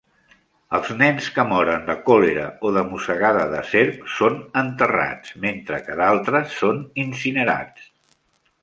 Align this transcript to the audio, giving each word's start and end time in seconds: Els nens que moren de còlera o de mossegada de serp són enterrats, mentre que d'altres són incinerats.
Els 0.77 0.87
nens 1.01 1.27
que 1.35 1.43
moren 1.49 1.85
de 1.89 1.95
còlera 2.07 2.47
o 2.69 2.71
de 2.79 2.83
mossegada 2.93 3.45
de 3.53 3.61
serp 3.73 4.01
són 4.15 4.41
enterrats, 4.65 5.37
mentre 5.47 5.83
que 5.87 6.03
d'altres 6.03 6.59
són 6.65 6.83
incinerats. 7.09 7.89